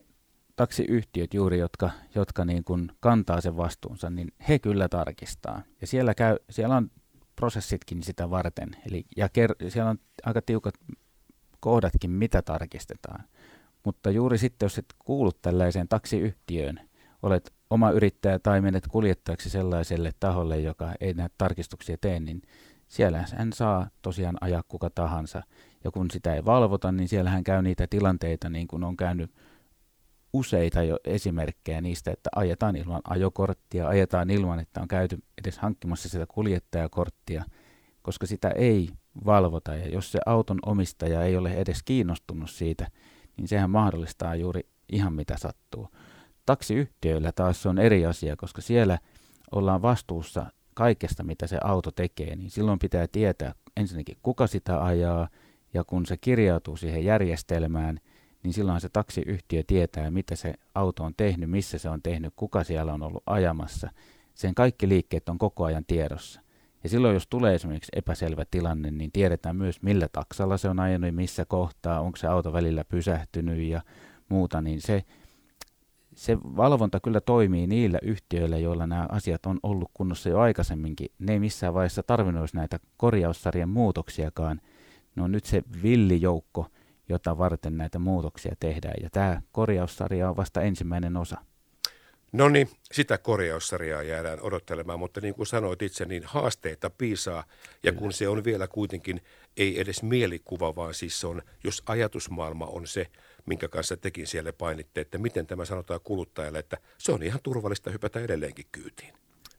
taksiyhtiöt 0.55 1.33
juuri, 1.33 1.59
jotka, 1.59 1.89
jotka 2.15 2.45
niin 2.45 2.63
kuin 2.63 2.91
kantaa 2.99 3.41
sen 3.41 3.57
vastuunsa, 3.57 4.09
niin 4.09 4.27
he 4.49 4.59
kyllä 4.59 4.89
tarkistaa. 4.89 5.61
Ja 5.81 5.87
siellä, 5.87 6.13
käy, 6.13 6.37
siellä 6.49 6.75
on 6.75 6.91
prosessitkin 7.35 8.03
sitä 8.03 8.29
varten. 8.29 8.69
Eli, 8.87 9.05
ja 9.17 9.29
ker, 9.29 9.55
siellä 9.67 9.89
on 9.89 9.99
aika 10.25 10.41
tiukat 10.41 10.73
kohdatkin, 11.59 12.11
mitä 12.11 12.41
tarkistetaan. 12.41 13.23
Mutta 13.85 14.11
juuri 14.11 14.37
sitten, 14.37 14.65
jos 14.65 14.77
et 14.77 14.93
kuulu 14.99 15.31
tällaiseen 15.31 15.87
taksiyhtiöön, 15.87 16.79
olet 17.21 17.53
oma 17.69 17.91
yrittäjä 17.91 18.39
tai 18.39 18.61
menet 18.61 18.87
kuljettajaksi 18.87 19.49
sellaiselle 19.49 20.11
taholle, 20.19 20.59
joka 20.59 20.93
ei 20.99 21.13
näitä 21.13 21.35
tarkistuksia 21.37 21.97
tee, 22.01 22.19
niin 22.19 22.41
siellä 22.87 23.25
hän 23.35 23.53
saa 23.53 23.89
tosiaan 24.01 24.37
ajaa 24.41 24.63
kuka 24.67 24.89
tahansa. 24.89 25.43
Ja 25.83 25.91
kun 25.91 26.11
sitä 26.11 26.35
ei 26.35 26.45
valvota, 26.45 26.91
niin 26.91 27.07
siellähän 27.07 27.43
käy 27.43 27.61
niitä 27.61 27.87
tilanteita, 27.89 28.49
niin 28.49 28.67
kuin 28.67 28.83
on 28.83 28.97
käynyt 28.97 29.31
useita 30.33 30.83
jo 30.83 30.97
esimerkkejä 31.05 31.81
niistä, 31.81 32.11
että 32.11 32.29
ajetaan 32.35 32.75
ilman 32.75 33.01
ajokorttia, 33.09 33.87
ajetaan 33.87 34.29
ilman, 34.29 34.59
että 34.59 34.81
on 34.81 34.87
käyty 34.87 35.17
edes 35.41 35.57
hankkimassa 35.57 36.09
sitä 36.09 36.25
kuljettajakorttia, 36.27 37.43
koska 38.01 38.25
sitä 38.25 38.49
ei 38.49 38.89
valvota. 39.25 39.75
Ja 39.75 39.89
jos 39.89 40.11
se 40.11 40.19
auton 40.25 40.59
omistaja 40.65 41.23
ei 41.23 41.37
ole 41.37 41.53
edes 41.53 41.83
kiinnostunut 41.83 42.49
siitä, 42.49 42.87
niin 43.37 43.47
sehän 43.47 43.69
mahdollistaa 43.69 44.35
juuri 44.35 44.61
ihan 44.89 45.13
mitä 45.13 45.37
sattuu. 45.37 45.87
Taksiyhtiöillä 46.45 47.31
taas 47.31 47.65
on 47.65 47.79
eri 47.79 48.05
asia, 48.05 48.35
koska 48.35 48.61
siellä 48.61 48.99
ollaan 49.51 49.81
vastuussa 49.81 50.45
kaikesta, 50.73 51.23
mitä 51.23 51.47
se 51.47 51.57
auto 51.63 51.91
tekee, 51.91 52.35
niin 52.35 52.49
silloin 52.49 52.79
pitää 52.79 53.07
tietää 53.07 53.53
ensinnäkin, 53.77 54.17
kuka 54.23 54.47
sitä 54.47 54.83
ajaa, 54.83 55.27
ja 55.73 55.83
kun 55.83 56.05
se 56.05 56.17
kirjautuu 56.17 56.77
siihen 56.77 57.05
järjestelmään, 57.05 57.99
niin 58.43 58.53
silloin 58.53 58.81
se 58.81 58.89
taksiyhtiö 58.89 59.63
tietää, 59.67 60.11
mitä 60.11 60.35
se 60.35 60.53
auto 60.75 61.03
on 61.03 61.13
tehnyt, 61.17 61.49
missä 61.49 61.77
se 61.77 61.89
on 61.89 62.01
tehnyt, 62.01 62.33
kuka 62.35 62.63
siellä 62.63 62.93
on 62.93 63.03
ollut 63.03 63.23
ajamassa. 63.25 63.89
Sen 64.35 64.55
kaikki 64.55 64.89
liikkeet 64.89 65.29
on 65.29 65.37
koko 65.37 65.63
ajan 65.63 65.85
tiedossa. 65.87 66.41
Ja 66.83 66.89
silloin, 66.89 67.13
jos 67.13 67.27
tulee 67.27 67.55
esimerkiksi 67.55 67.91
epäselvä 67.95 68.45
tilanne, 68.51 68.91
niin 68.91 69.11
tiedetään 69.11 69.55
myös, 69.55 69.81
millä 69.81 70.07
taksalla 70.11 70.57
se 70.57 70.69
on 70.69 70.79
ajanut 70.79 71.07
ja 71.07 71.13
missä 71.13 71.45
kohtaa, 71.45 72.01
onko 72.01 72.17
se 72.17 72.27
auto 72.27 72.53
välillä 72.53 72.83
pysähtynyt 72.83 73.59
ja 73.59 73.81
muuta, 74.29 74.61
niin 74.61 74.81
se, 74.81 75.03
se 76.15 76.37
valvonta 76.37 76.99
kyllä 76.99 77.21
toimii 77.21 77.67
niillä 77.67 77.99
yhtiöillä, 78.01 78.57
joilla 78.57 78.87
nämä 78.87 79.05
asiat 79.09 79.45
on 79.45 79.59
ollut 79.63 79.91
kunnossa 79.93 80.29
jo 80.29 80.39
aikaisemminkin. 80.39 81.07
Ne 81.19 81.33
ei 81.33 81.39
missään 81.39 81.73
vaiheessa 81.73 82.03
tarvinnut 82.03 82.53
näitä 82.53 82.79
korjaussarjan 82.97 83.69
muutoksiakaan. 83.69 84.61
Ne 85.15 85.23
on 85.23 85.31
nyt 85.31 85.45
se 85.45 85.63
villijoukko, 85.83 86.67
jota 87.09 87.37
varten 87.37 87.77
näitä 87.77 87.99
muutoksia 87.99 88.55
tehdään. 88.59 88.95
Ja 89.01 89.09
tämä 89.09 89.41
korjaussarja 89.51 90.29
on 90.29 90.37
vasta 90.37 90.61
ensimmäinen 90.61 91.17
osa. 91.17 91.37
No 92.31 92.49
niin, 92.49 92.69
sitä 92.91 93.17
korjaussarjaa 93.17 94.03
jäädään 94.03 94.41
odottelemaan, 94.41 94.99
mutta 94.99 95.21
niin 95.21 95.35
kuin 95.35 95.47
sanoit 95.47 95.81
itse, 95.81 96.05
niin 96.05 96.23
haasteita 96.25 96.89
piisaa. 96.89 97.43
Ja 97.83 97.91
Kyllä. 97.91 97.99
kun 97.99 98.13
se 98.13 98.27
on 98.27 98.43
vielä 98.43 98.67
kuitenkin, 98.67 99.21
ei 99.57 99.79
edes 99.79 100.03
mielikuva, 100.03 100.75
vaan 100.75 100.93
siis 100.93 101.19
se 101.19 101.27
on, 101.27 101.41
jos 101.63 101.83
ajatusmaailma 101.85 102.65
on 102.65 102.87
se, 102.87 103.07
minkä 103.45 103.67
kanssa 103.67 103.97
tekin 103.97 104.27
siellä 104.27 104.53
painitte, 104.53 105.01
että 105.01 105.17
miten 105.17 105.47
tämä 105.47 105.65
sanotaan 105.65 105.99
kuluttajalle, 106.03 106.59
että 106.59 106.77
se 106.97 107.11
on 107.11 107.23
ihan 107.23 107.39
turvallista 107.43 107.91
hypätä 107.91 108.19
edelleenkin 108.19 108.65
kyytiin. 108.71 109.13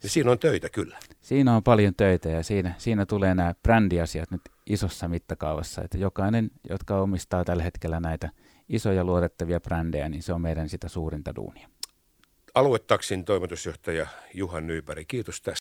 Ja 0.04 0.10
siinä 0.10 0.30
on 0.30 0.38
töitä 0.38 0.68
kyllä. 0.68 0.98
Siinä 1.20 1.56
on 1.56 1.62
paljon 1.62 1.94
töitä 1.94 2.28
ja 2.28 2.42
siinä, 2.42 2.74
siinä 2.78 3.06
tulee 3.06 3.34
nämä 3.34 3.54
brändiasiat 3.62 4.30
nyt 4.30 4.40
isossa 4.66 5.08
mittakaavassa, 5.08 5.82
että 5.82 5.98
jokainen, 5.98 6.50
jotka 6.70 7.00
omistaa 7.00 7.44
tällä 7.44 7.62
hetkellä 7.62 8.00
näitä 8.00 8.30
isoja 8.68 9.04
luotettavia 9.04 9.60
brändejä, 9.60 10.08
niin 10.08 10.22
se 10.22 10.32
on 10.32 10.40
meidän 10.40 10.68
sitä 10.68 10.88
suurinta 10.88 11.34
duunia. 11.36 11.68
Aluetaksin 12.54 13.24
toimitusjohtaja 13.24 14.06
Juhan 14.34 14.66
Nyypäri, 14.66 15.04
kiitos 15.04 15.42
tästä. 15.42 15.52